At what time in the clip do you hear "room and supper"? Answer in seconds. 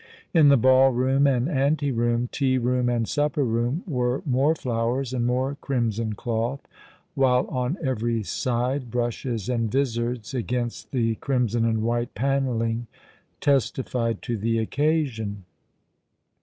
2.57-3.43